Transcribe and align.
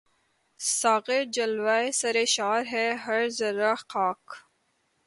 ساغر 0.59 1.23
جلوۂ 1.35 1.79
سرشار 1.99 2.61
ہے 2.71 2.85
ہر 3.05 3.21
ذرۂ 3.37 3.73
خاک 3.89 4.23